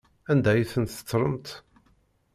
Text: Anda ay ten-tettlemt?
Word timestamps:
Anda 0.31 0.49
ay 0.53 0.63
ten-tettlemt? 0.71 1.47